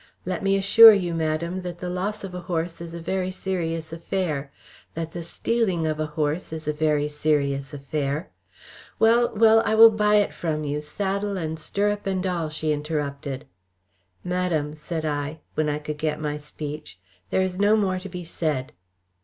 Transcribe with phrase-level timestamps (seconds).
[0.25, 3.93] "Let me assure you, madam, that the loss of a horse is a very serious
[3.93, 4.51] affair,
[4.95, 8.31] that the stealing of a horse is a very serious affair"
[8.99, 13.45] "Well, well, I will buy it from you, saddle and stirrup and all," she interrupted.
[14.23, 16.99] "Madam," said I, when I could get my speech.
[17.29, 18.73] "There is no more to be said."